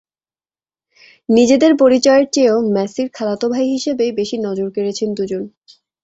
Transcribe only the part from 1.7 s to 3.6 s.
পরিচয়ের চেয়েও মেসির খালাতো